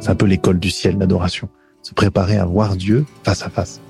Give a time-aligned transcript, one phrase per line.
[0.00, 1.48] C'est un peu l'école du ciel, l'adoration.
[1.82, 3.80] Se préparer à voir Dieu face à face.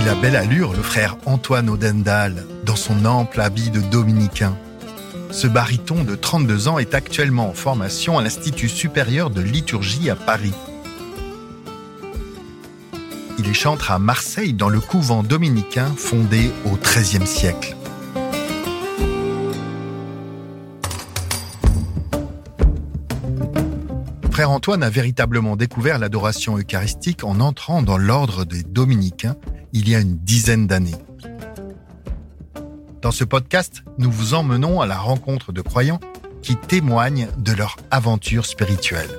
[0.00, 4.54] Il a belle allure, le frère Antoine Odendal, dans son ample habit de dominicain.
[5.30, 10.16] Ce baryton de 32 ans est actuellement en formation à l'Institut supérieur de liturgie à
[10.16, 10.54] Paris.
[13.38, 17.76] Il est chantre à Marseille dans le couvent dominicain fondé au XIIIe siècle.
[24.32, 29.36] Frère Antoine a véritablement découvert l'adoration eucharistique en entrant dans l'ordre des dominicains
[29.72, 30.94] il y a une dizaine d'années.
[33.02, 36.00] Dans ce podcast, nous vous emmenons à la rencontre de croyants
[36.42, 39.10] qui témoignent de leur aventure spirituelle.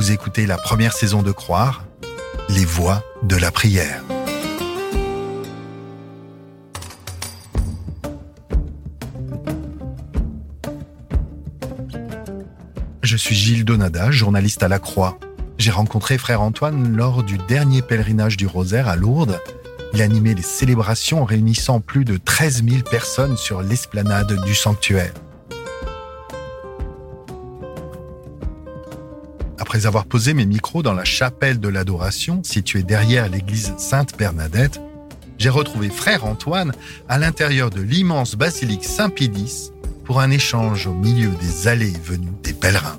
[0.00, 1.84] Vous écoutez la première saison de Croire,
[2.48, 4.02] les voix de la prière.
[13.02, 15.18] Je suis Gilles Donada, journaliste à La Croix.
[15.58, 19.38] J'ai rencontré frère Antoine lors du dernier pèlerinage du Rosaire à Lourdes.
[19.92, 25.12] Il animait les célébrations réunissant plus de 13 000 personnes sur l'esplanade du sanctuaire.
[29.70, 34.80] Après avoir posé mes micros dans la chapelle de l'adoration, située derrière l'église Sainte-Bernadette,
[35.38, 36.72] j'ai retrouvé frère Antoine
[37.08, 39.70] à l'intérieur de l'immense basilique Saint-Pédis
[40.04, 42.98] pour un échange au milieu des allées venues des pèlerins.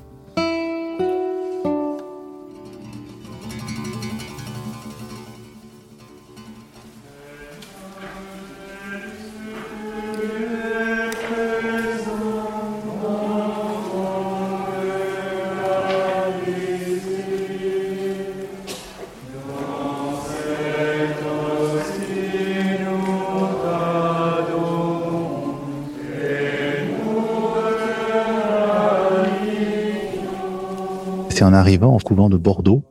[31.42, 32.84] C'est en arrivant en couvent de Bordeaux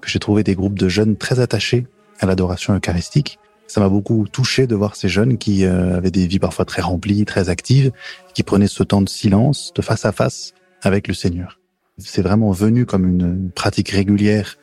[0.00, 1.86] que j'ai trouvé des groupes de jeunes très attachés
[2.20, 3.38] à l'adoration eucharistique.
[3.66, 6.80] Ça m'a beaucoup touché de voir ces jeunes qui euh, avaient des vies parfois très
[6.80, 7.92] remplies, très actives,
[8.32, 11.60] qui prenaient ce temps de silence, de face à face avec le Seigneur.
[11.98, 14.56] C'est vraiment venu comme une pratique régulière,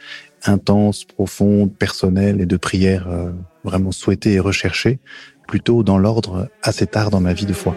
[0.44, 3.30] intense, profonde, personnelle et de prière euh,
[3.64, 4.98] vraiment souhaitée et recherchée,
[5.48, 7.76] plutôt dans l'ordre assez tard dans ma vie de foi.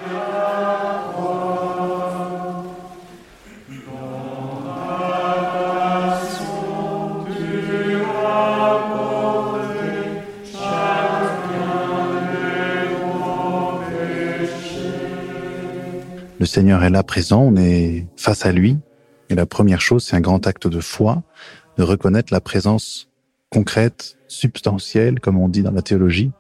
[16.59, 18.79] Seigneur est là présent, on est face à lui.
[19.31, 21.23] Et la première chose, c'est un grand acte de foi,
[21.77, 23.09] de reconnaître la présence
[23.49, 26.33] concrète, substantielle, comme on dit dans la théologie,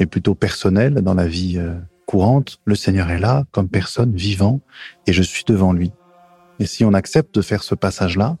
[0.00, 2.58] mais plutôt personnelle dans la vie euh, courante.
[2.64, 4.60] Le Seigneur est là comme personne vivant
[5.06, 5.92] et je suis devant lui.
[6.58, 8.38] Et si on accepte de faire ce passage-là,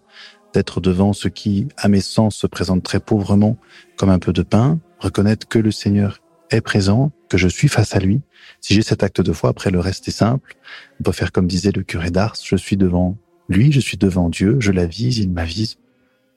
[0.52, 3.56] d'être devant ce qui, à mes sens, se présente très pauvrement
[3.96, 6.18] comme un peu de pain, reconnaître que le Seigneur
[6.50, 8.20] est présent, que je suis face à lui.
[8.60, 10.56] Si j'ai cet acte de foi, après le reste est simple.
[11.00, 13.16] On peut faire comme disait le curé d'Ars, je suis devant
[13.48, 15.78] lui, je suis devant Dieu, je l'avise, il m'avise.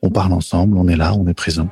[0.01, 1.69] On parle ensemble, on est là, on est présent.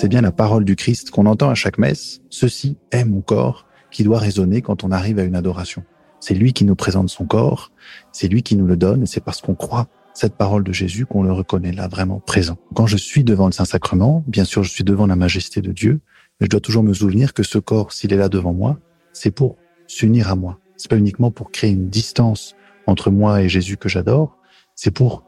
[0.00, 2.20] C'est bien la parole du Christ qu'on entend à chaque messe.
[2.30, 5.82] Ceci est mon corps qui doit résonner quand on arrive à une adoration.
[6.20, 7.72] C'est lui qui nous présente son corps,
[8.12, 11.04] c'est lui qui nous le donne, et c'est parce qu'on croit cette parole de Jésus
[11.04, 12.58] qu'on le reconnaît là vraiment présent.
[12.76, 15.98] Quand je suis devant le Saint-Sacrement, bien sûr, je suis devant la majesté de Dieu,
[16.38, 18.78] mais je dois toujours me souvenir que ce corps, s'il est là devant moi,
[19.12, 19.56] c'est pour
[19.88, 20.60] s'unir à moi.
[20.76, 22.54] C'est pas uniquement pour créer une distance
[22.86, 24.36] entre moi et Jésus que j'adore,
[24.76, 25.24] c'est pour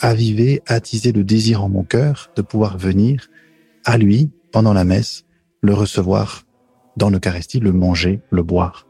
[0.00, 3.28] aviver, attiser le désir en mon cœur de pouvoir venir
[3.84, 5.24] à lui pendant la messe,
[5.60, 6.42] le recevoir
[6.96, 8.86] dans l'Eucharistie, le manger, le boire.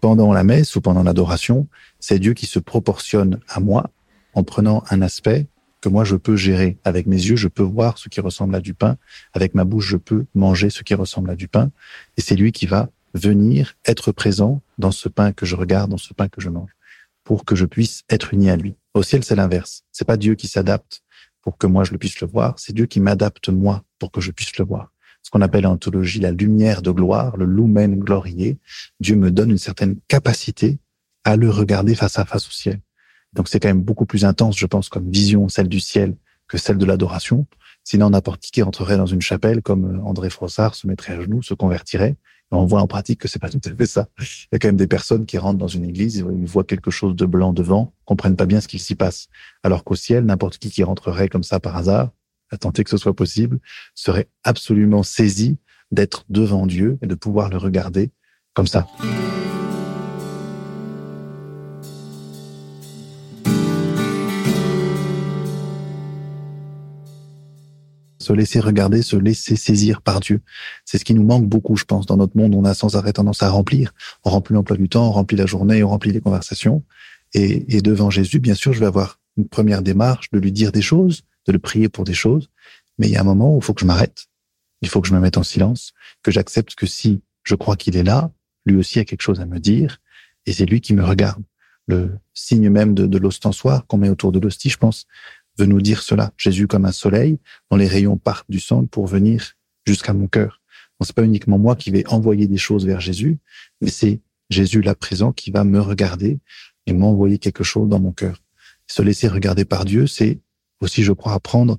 [0.00, 1.68] pendant la messe ou pendant l'adoration,
[2.00, 3.90] c'est Dieu qui se proportionne à moi
[4.34, 5.46] en prenant un aspect
[5.80, 6.78] que moi je peux gérer.
[6.84, 8.96] Avec mes yeux, je peux voir ce qui ressemble à du pain.
[9.32, 11.70] Avec ma bouche, je peux manger ce qui ressemble à du pain.
[12.16, 15.98] Et c'est lui qui va venir être présent dans ce pain que je regarde, dans
[15.98, 16.70] ce pain que je mange,
[17.24, 18.76] pour que je puisse être uni à lui.
[18.94, 19.84] Au ciel, c'est l'inverse.
[19.92, 21.02] C'est pas Dieu qui s'adapte
[21.42, 22.58] pour que moi je le puisse le voir.
[22.58, 24.92] C'est Dieu qui m'adapte moi pour que je puisse le voir
[25.22, 28.58] ce qu'on appelle en théologie la lumière de gloire, le lumen glorier.
[29.00, 30.78] Dieu me donne une certaine capacité
[31.24, 32.80] à le regarder face à face au ciel.
[33.32, 36.14] Donc c'est quand même beaucoup plus intense, je pense, comme vision, celle du ciel,
[36.48, 37.46] que celle de l'adoration.
[37.84, 41.42] Sinon, n'importe qui rentrerait dans une chapelle comme euh, André Frossard, se mettrait à genoux,
[41.42, 42.16] se convertirait.
[42.52, 44.08] On voit en pratique que c'est pas tout à fait ça.
[44.18, 46.90] Il y a quand même des personnes qui rentrent dans une église, ils voient quelque
[46.90, 49.28] chose de blanc devant, comprennent pas bien ce qu'il s'y passe.
[49.62, 52.10] Alors qu'au ciel, n'importe qui qui rentrerait comme ça par hasard,
[52.50, 53.60] à tenter que ce soit possible,
[53.94, 55.58] serait absolument saisi
[55.92, 58.10] d'être devant Dieu et de pouvoir le regarder
[58.52, 58.88] comme ça.
[68.30, 70.40] Se laisser regarder, se laisser saisir par Dieu.
[70.84, 72.54] C'est ce qui nous manque beaucoup, je pense, dans notre monde.
[72.54, 73.92] On a sans arrêt tendance à remplir.
[74.24, 76.84] On remplit l'emploi du temps, on remplit la journée, on remplit les conversations.
[77.34, 80.82] Et, devant Jésus, bien sûr, je vais avoir une première démarche de lui dire des
[80.82, 82.50] choses, de le prier pour des choses.
[82.98, 84.26] Mais il y a un moment où il faut que je m'arrête.
[84.80, 85.92] Il faut que je me mette en silence,
[86.22, 88.30] que j'accepte que si je crois qu'il est là,
[88.64, 89.98] lui aussi a quelque chose à me dire,
[90.46, 91.42] et c'est lui qui me regarde.
[91.88, 95.06] Le signe même de, de l'ostensoir qu'on met autour de l'hostie, je pense,
[95.58, 96.32] veut nous dire cela.
[96.36, 97.38] Jésus comme un soleil,
[97.70, 99.52] dont les rayons partent du sang pour venir
[99.86, 100.60] jusqu'à mon cœur.
[101.00, 103.38] Ce c'est pas uniquement moi qui vais envoyer des choses vers Jésus,
[103.80, 104.20] mais c'est
[104.50, 106.38] Jésus là présent qui va me regarder
[106.86, 108.42] et m'envoyer quelque chose dans mon cœur.
[108.86, 110.40] Se laisser regarder par Dieu, c'est
[110.80, 111.78] aussi, je crois, apprendre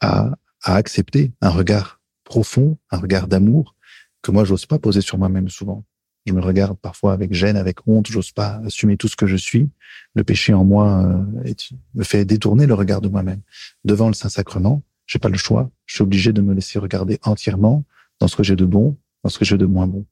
[0.00, 3.74] à, à accepter un regard profond, un regard d'amour
[4.22, 5.84] que moi, j'ose pas poser sur moi-même souvent.
[6.28, 9.36] Je me regarde parfois avec gêne, avec honte, j'ose pas assumer tout ce que je
[9.36, 9.70] suis.
[10.14, 11.54] Le péché en moi euh,
[11.94, 13.40] me fait détourner le regard de moi-même.
[13.86, 15.70] Devant le Saint-Sacrement, j'ai pas le choix.
[15.86, 17.82] Je suis obligé de me laisser regarder entièrement
[18.20, 20.04] dans ce que j'ai de bon, dans ce que j'ai de moins bon.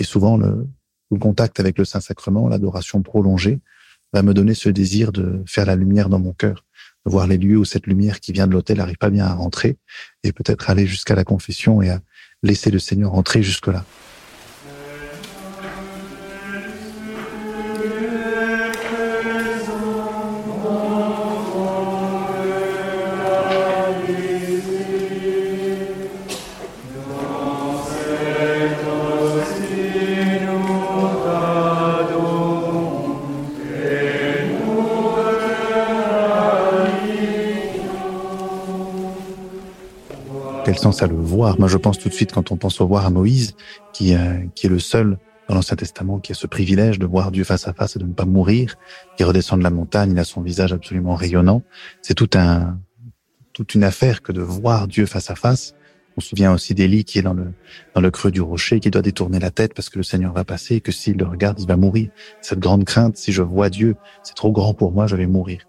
[0.00, 0.66] Et souvent, le,
[1.12, 3.60] le contact avec le Saint-Sacrement, l'adoration prolongée,
[4.12, 6.64] va me donner ce désir de faire la lumière dans mon cœur,
[7.06, 9.34] de voir les lieux où cette lumière qui vient de l'autel n'arrive pas bien à
[9.34, 9.76] rentrer,
[10.24, 12.00] et peut-être aller jusqu'à la confession et à
[12.42, 13.84] laisser le Seigneur entrer jusque-là.
[40.72, 41.58] Quel sens à le voir?
[41.58, 43.54] Moi, je pense tout de suite, quand on pense au voir à Moïse,
[43.92, 45.18] qui, euh, est le seul
[45.52, 48.06] dans l'Ancien Testament qui a ce privilège de voir Dieu face à face et de
[48.06, 48.76] ne pas mourir,
[49.18, 51.62] qui redescend de la montagne, il a son visage absolument rayonnant.
[52.00, 52.78] C'est tout un,
[53.52, 55.74] toute une affaire que de voir Dieu face à face.
[56.16, 57.52] On se souvient aussi d'Élie qui est dans le,
[57.94, 60.44] dans le creux du rocher, qui doit détourner la tête parce que le Seigneur va
[60.44, 62.08] passer et que s'il le regarde, il va mourir.
[62.40, 65.66] Cette grande crainte, si je vois Dieu, c'est trop grand pour moi, je vais mourir.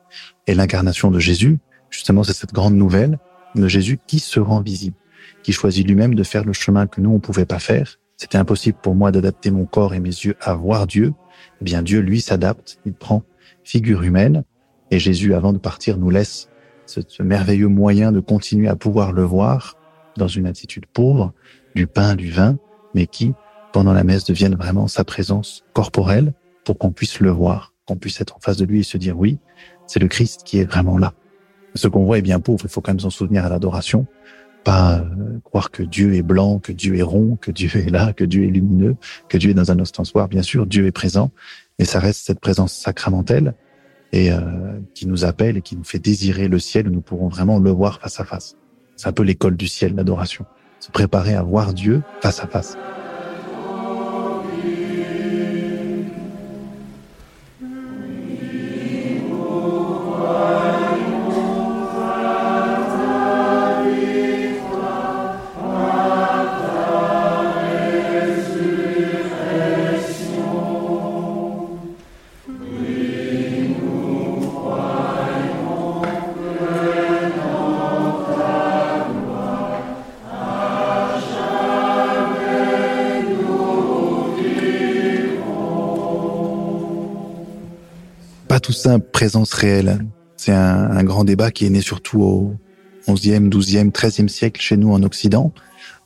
[0.48, 3.20] Et l'incarnation de Jésus, justement, c'est cette grande nouvelle
[3.56, 4.96] de Jésus qui se rend visible,
[5.44, 7.98] qui choisit lui-même de faire le chemin que nous, on pouvait pas faire.
[8.18, 11.14] C'était impossible pour moi d'adapter mon corps et mes yeux à voir Dieu.
[11.62, 12.80] Eh bien, Dieu, lui, s'adapte.
[12.86, 13.24] Il prend
[13.64, 14.44] figure humaine.
[14.92, 16.50] Et Jésus, avant de partir, nous laisse
[16.86, 19.76] ce, ce merveilleux moyen de continuer à pouvoir le voir
[20.18, 21.34] dans une attitude pauvre,
[21.76, 22.58] du pain, du vin,
[22.94, 23.34] mais qui,
[23.72, 28.22] pendant la messe, devienne vraiment sa présence corporelle pour qu'on puisse le voir, qu'on puisse
[28.22, 29.40] être en face de lui et se dire oui,
[29.88, 31.14] c'est le Christ qui est vraiment là.
[31.76, 32.62] Ce qu'on voit est bien pauvre.
[32.64, 34.06] Il faut quand même s'en souvenir à l'adoration.
[34.64, 38.14] Pas euh, croire que Dieu est blanc, que Dieu est rond, que Dieu est là,
[38.14, 38.96] que Dieu est lumineux,
[39.28, 40.28] que Dieu est dans un ostensoir.
[40.28, 41.32] Bien sûr, Dieu est présent,
[41.80, 43.54] mais ça reste cette présence sacramentelle
[44.14, 44.40] et euh,
[44.94, 47.72] qui nous appelle et qui nous fait désirer le ciel où nous pourrons vraiment le
[47.72, 48.56] voir face à face.
[48.96, 50.46] C'est un peu l'école du ciel, l'adoration.
[50.80, 52.78] Se préparer à voir Dieu face à face.
[88.64, 90.00] Tout ça présence réelle.
[90.38, 92.56] C'est un, grand débat qui est né surtout au
[93.08, 95.54] 11e, 12e, 13e siècle chez nous en Occident,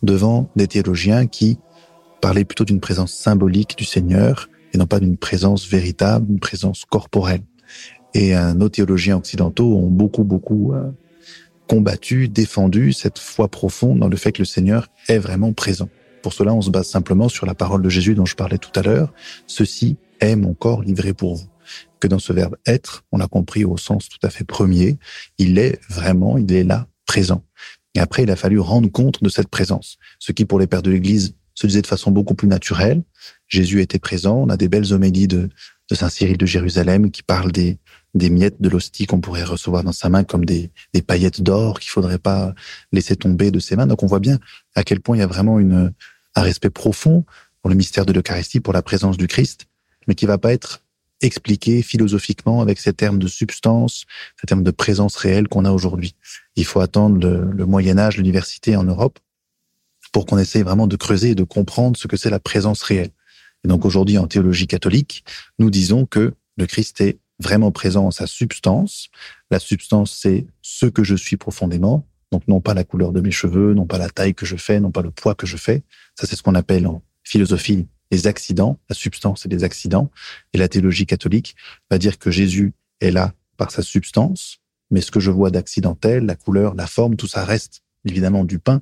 [0.02, 1.60] devant des théologiens qui
[2.20, 6.84] parlaient plutôt d'une présence symbolique du Seigneur et non pas d'une présence véritable, une présence
[6.86, 7.44] corporelle.
[8.16, 10.90] Et nos théologiens occidentaux ont beaucoup, beaucoup euh,
[11.68, 15.90] combattu, défendu cette foi profonde dans le fait que le Seigneur est vraiment présent.
[16.24, 18.72] Pour cela, on se base simplement sur la parole de Jésus dont je parlais tout
[18.74, 19.14] à l'heure.
[19.46, 21.46] Ceci est mon corps livré pour vous.
[22.00, 24.98] Que dans ce verbe être, on l'a compris au sens tout à fait premier,
[25.38, 27.44] il est vraiment, il est là, présent.
[27.96, 29.98] Et après, il a fallu rendre compte de cette présence.
[30.20, 33.02] Ce qui, pour les pères de l'Église, se disait de façon beaucoup plus naturelle.
[33.48, 34.36] Jésus était présent.
[34.36, 35.50] On a des belles homélies de,
[35.92, 37.80] Saint Cyril de Jérusalem qui parlent des,
[38.14, 40.72] des miettes de l'hostie qu'on pourrait recevoir dans sa main comme des,
[41.08, 42.54] paillettes d'or qu'il faudrait pas
[42.92, 43.88] laisser tomber de ses mains.
[43.88, 44.38] Donc on voit bien
[44.76, 47.26] à quel point il y a vraiment un respect profond
[47.62, 49.66] pour le mystère de l'Eucharistie, pour la présence du Christ,
[50.08, 50.84] mais qui va pas être
[51.22, 54.06] expliqué philosophiquement avec ces termes de substance,
[54.40, 56.16] ces termes de présence réelle qu'on a aujourd'hui.
[56.56, 59.20] Il faut attendre le, le Moyen Âge, l'université en Europe,
[60.12, 63.12] pour qu'on essaye vraiment de creuser et de comprendre ce que c'est la présence réelle.
[63.64, 65.24] Et donc aujourd'hui, en théologie catholique,
[65.60, 69.10] nous disons que le Christ est vraiment présent en sa substance.
[69.52, 72.08] La substance, c'est ce que je suis profondément.
[72.32, 74.80] Donc non pas la couleur de mes cheveux, non pas la taille que je fais,
[74.80, 75.84] non pas le poids que je fais.
[76.20, 78.80] Ça, c'est ce qu'on appelle en philosophie les accidents.
[78.90, 80.12] La substance, c'est les accidents.
[80.54, 81.56] Et la théologie catholique
[81.90, 84.60] va dire que Jésus est là par sa substance,
[84.92, 88.60] mais ce que je vois d'accidentel, la couleur, la forme, tout ça reste évidemment du
[88.60, 88.82] pain,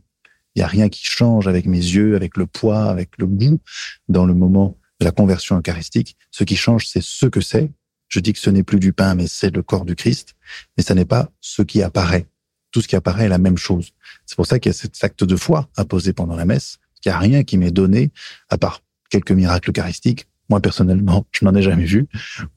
[0.56, 3.60] il n'y a rien qui change avec mes yeux, avec le poids, avec le goût
[4.08, 6.16] dans le moment de la conversion eucharistique.
[6.32, 7.72] Ce qui change, c'est ce que c'est.
[8.08, 10.36] Je dis que ce n'est plus du pain, mais c'est le corps du Christ.
[10.78, 12.28] Mais ça n'est pas ce qui apparaît.
[12.72, 13.92] Tout ce qui apparaît est la même chose.
[14.26, 16.78] C'est pour ça qu'il y a cet acte de foi imposé pendant la messe.
[17.04, 18.12] Il n'y a rien qui m'est donné,
[18.50, 20.28] à part quelques miracles eucharistiques.
[20.50, 22.08] Moi, personnellement, je n'en ai jamais vu.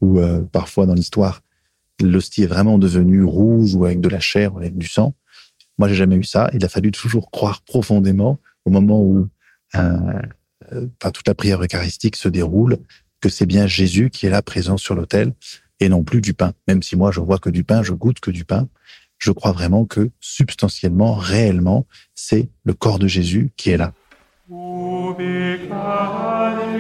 [0.00, 1.42] Ou euh, parfois, dans l'histoire,
[2.02, 5.14] l'hostie est vraiment devenue rouge ou avec de la chair ou avec du sang.
[5.78, 6.50] Moi, j'ai jamais eu ça.
[6.52, 9.28] Il a fallu toujours croire profondément au moment où
[9.74, 10.20] euh,
[10.72, 12.78] enfin, toute la prière eucharistique se déroule
[13.20, 15.32] que c'est bien Jésus qui est là présent sur l'autel
[15.80, 16.52] et non plus du pain.
[16.66, 18.68] Même si moi, je vois que du pain, je goûte que du pain.
[19.18, 23.92] Je crois vraiment que substantiellement, réellement, c'est le corps de Jésus qui est là.
[24.50, 26.78] ubi caritas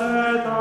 [0.00, 0.57] et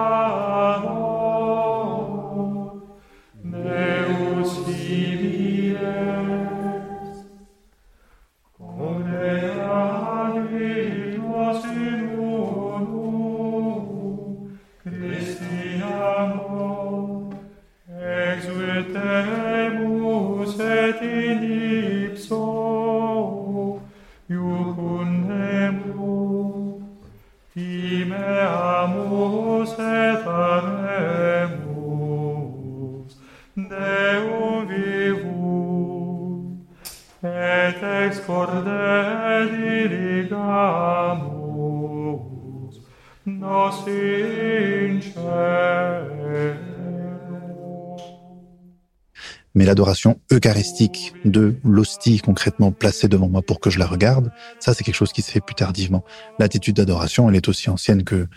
[49.58, 54.76] Mais l'adoration eucharistique de l'hostie concrètement placée devant moi pour que je la regarde, ça
[54.76, 56.06] c'est quelque chose qui se fait plus tardivement.
[56.38, 58.28] L'attitude d'adoration, elle est aussi ancienne que,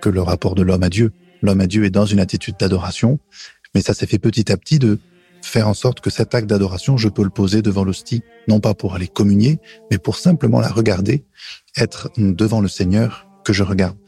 [0.00, 1.12] que le rapport de l'homme à Dieu.
[1.42, 3.18] L'homme à Dieu est dans une attitude d'adoration,
[3.74, 4.98] mais ça s'est fait petit à petit de
[5.42, 8.72] faire en sorte que cet acte d'adoration, je peux le poser devant l'hostie, non pas
[8.72, 9.58] pour aller communier,
[9.90, 11.26] mais pour simplement la regarder,
[11.76, 13.98] être devant le Seigneur que je regarde.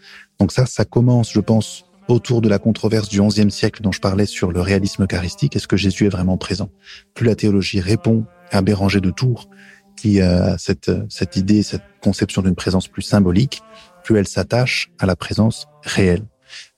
[0.41, 4.01] Donc ça, ça commence, je pense, autour de la controverse du XIe siècle dont je
[4.01, 5.57] parlais sur le réalisme eucharistique.
[5.57, 6.71] Est-ce que Jésus est vraiment présent?
[7.15, 9.49] Plus la théologie répond à Béranger de Tours,
[9.97, 13.63] qui a cette, cette idée, cette conception d'une présence plus symbolique,
[14.05, 16.25] plus elle s'attache à la présence réelle.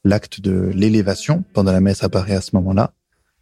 [0.04, 2.92] L'acte de l'élévation pendant la messe apparaît à ce moment-là,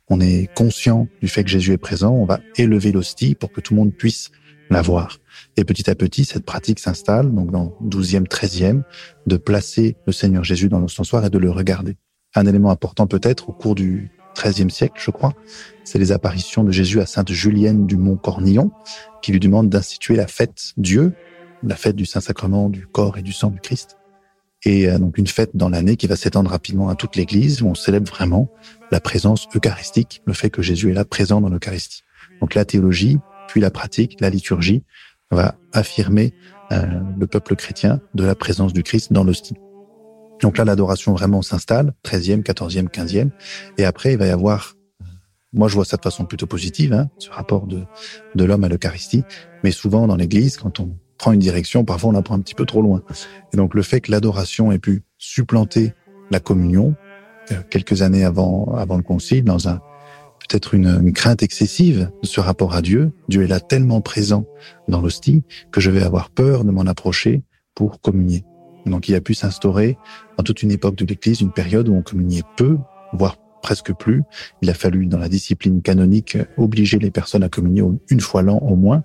[0.09, 3.61] on est conscient du fait que Jésus est présent, on va élever l'hostie pour que
[3.61, 4.31] tout le monde puisse
[4.73, 5.19] la voir.
[5.57, 8.83] Et petit à petit, cette pratique s'installe, donc dans 12e, 13e,
[9.27, 11.97] de placer le Seigneur Jésus dans l'ostensoir et de le regarder.
[12.35, 15.35] Un élément important peut-être au cours du 13e siècle, je crois,
[15.85, 18.71] c'est les apparitions de Jésus à Sainte Julienne du Mont Cornillon,
[19.21, 21.13] qui lui demande d'instituer la fête Dieu,
[21.63, 23.99] la fête du Saint-Sacrement, du corps et du sang du Christ
[24.65, 27.67] et euh, donc une fête dans l'année qui va s'étendre rapidement à toute l'Église où
[27.67, 28.51] on célèbre vraiment
[28.91, 32.03] la présence eucharistique, le fait que Jésus est là présent dans l'Eucharistie.
[32.41, 33.19] Donc la théologie,
[33.49, 34.85] puis la pratique, la liturgie
[35.31, 36.35] va affirmer
[36.73, 36.87] euh,
[37.19, 39.57] le peuple chrétien de la présence du Christ dans l'hostie.
[40.41, 43.31] Donc là, l'adoration vraiment s'installe, 13e, 14e, 15e,
[43.79, 44.75] et après il va y avoir
[45.55, 47.83] moi, je vois ça de façon plutôt positive, hein, ce rapport de,
[48.35, 49.23] de l'homme à l'Eucharistie.
[49.63, 52.55] Mais souvent, dans l'Église, quand on prend une direction, parfois on la prend un petit
[52.55, 53.03] peu trop loin.
[53.53, 55.93] Et donc le fait que l'adoration ait pu supplanter
[56.31, 56.95] la communion,
[57.71, 59.81] quelques années avant, avant le concile, dans un
[60.49, 63.13] peut-être une, une, crainte excessive de ce rapport à Dieu.
[63.29, 64.47] Dieu est là tellement présent
[64.89, 67.43] dans l'hostie que je vais avoir peur de m'en approcher
[67.75, 68.45] pour communier.
[68.87, 69.97] Donc il a pu s'instaurer
[70.37, 72.79] dans toute une époque de l'Église une période où on communiait peu,
[73.13, 74.23] voire presque plus.
[74.61, 78.59] Il a fallu, dans la discipline canonique, obliger les personnes à communier une fois l'an
[78.59, 79.05] au moins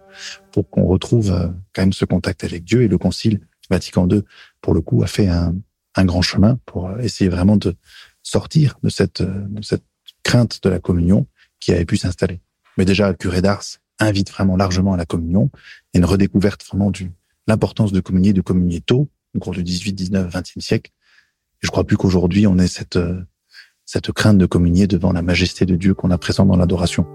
[0.52, 2.82] pour qu'on retrouve euh, quand même ce contact avec Dieu.
[2.82, 4.24] Et le Concile Vatican II,
[4.62, 5.56] pour le coup, a fait un,
[5.96, 7.76] un grand chemin pour essayer vraiment de
[8.24, 9.84] sortir de cette, de cette
[10.28, 11.26] crainte de la communion
[11.62, 12.42] qui avait pu s'installer.
[12.78, 13.64] Mais déjà, le curé d'Ars
[13.98, 15.50] invite vraiment largement à la communion
[15.94, 17.14] et une redécouverte vraiment du
[17.48, 20.92] l'importance de communier, de communier tôt, au cours du 18, 19, 20e siècle.
[21.62, 23.00] Et je crois plus qu'aujourd'hui, on ait cette,
[23.86, 27.08] cette crainte de communier devant la majesté de Dieu qu'on a présent dans l'adoration.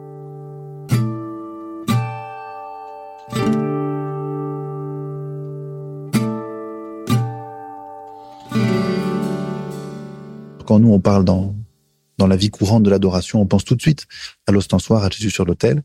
[10.65, 11.55] Quand nous, on parle dans,
[12.23, 14.07] dans la vie courante de l'adoration, on pense tout de suite
[14.47, 15.83] à l'ostensoir, à Jésus sur l'autel.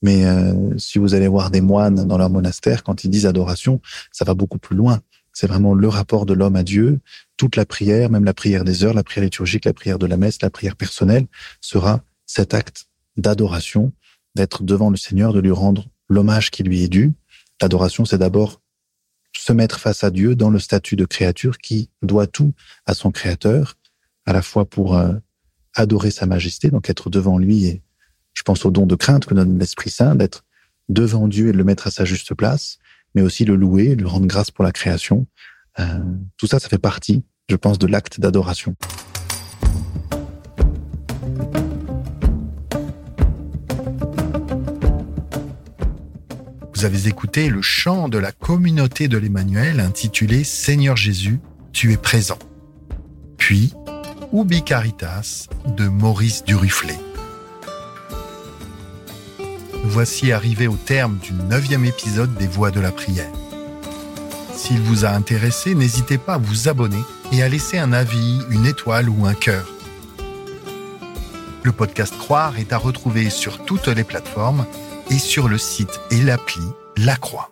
[0.00, 3.80] Mais euh, si vous allez voir des moines dans leur monastère, quand ils disent adoration,
[4.12, 5.00] ça va beaucoup plus loin.
[5.32, 7.00] C'est vraiment le rapport de l'homme à Dieu.
[7.36, 10.16] Toute la prière, même la prière des heures, la prière liturgique, la prière de la
[10.16, 11.26] messe, la prière personnelle,
[11.60, 12.86] sera cet acte
[13.16, 13.92] d'adoration,
[14.36, 17.12] d'être devant le Seigneur, de lui rendre l'hommage qui lui est dû.
[17.60, 18.60] L'adoration, c'est d'abord
[19.36, 22.54] se mettre face à Dieu dans le statut de créature qui doit tout
[22.86, 23.74] à son Créateur,
[24.26, 25.14] à la fois pour euh,
[25.74, 27.82] adorer sa majesté, donc être devant lui et
[28.34, 30.44] je pense au don de crainte que donne l'Esprit Saint, d'être
[30.88, 32.78] devant Dieu et de le mettre à sa juste place,
[33.14, 35.26] mais aussi le louer, lui rendre grâce pour la création.
[35.78, 36.00] Euh,
[36.36, 38.74] tout ça, ça fait partie, je pense, de l'acte d'adoration.
[46.74, 51.38] Vous avez écouté le chant de la communauté de l'Emmanuel intitulé Seigneur Jésus,
[51.72, 52.38] tu es présent.
[53.36, 53.72] Puis,
[54.32, 56.94] Ubi Caritas de Maurice Duruflé.
[59.84, 63.30] Voici arrivé au terme du neuvième épisode des Voix de la prière.
[64.54, 68.64] S'il vous a intéressé, n'hésitez pas à vous abonner et à laisser un avis, une
[68.64, 69.68] étoile ou un cœur.
[71.62, 74.64] Le podcast Croire est à retrouver sur toutes les plateformes
[75.10, 76.62] et sur le site et l'appli
[76.96, 77.50] La Croix.